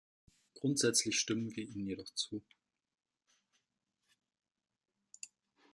Grundsätzlich 0.55 1.19
stimmen 1.19 1.55
wir 1.55 1.63
Ihnen 1.63 1.85
jedoch 1.85 2.09
zu. 2.15 2.41